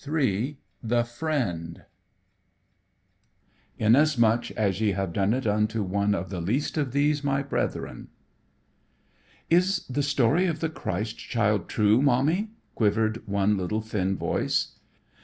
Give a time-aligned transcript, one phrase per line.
[0.07, 1.83] III The Friend
[3.77, 7.91] "INASMUCH AS YE HAVE DONE IT UNTO ONE OF THE LEAST OF THESE, MY BRETHREN"
[7.91, 13.81] III The Friend "Is the story of the Christ Child true, Mommy?" quivered one little,
[13.81, 14.79] thin voice.